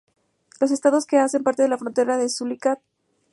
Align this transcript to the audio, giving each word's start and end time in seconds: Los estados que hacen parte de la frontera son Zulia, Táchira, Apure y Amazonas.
Los 0.59 0.71
estados 0.71 1.05
que 1.05 1.19
hacen 1.19 1.43
parte 1.43 1.61
de 1.61 1.69
la 1.69 1.77
frontera 1.77 2.17
son 2.21 2.27
Zulia, 2.29 2.55
Táchira, 2.57 2.71
Apure 2.71 2.79
y 2.79 2.79
Amazonas. 2.79 2.89